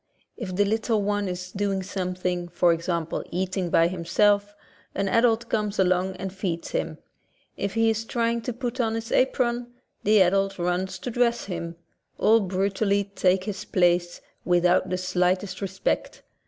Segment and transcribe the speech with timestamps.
[0.35, 4.55] If the little one is doing something, for example eating by himself,
[4.95, 6.97] an adult comes along and feeds him;
[7.55, 9.67] if he is trying to put on his apron,
[10.03, 11.75] the adult runs to dress him;
[12.17, 16.23] all brutally take his place, without the slightest respect.